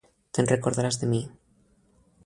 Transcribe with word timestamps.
Te'n 0.37 0.47
recordaràs 0.51 0.97
de 1.03 1.11
mi. 1.13 1.21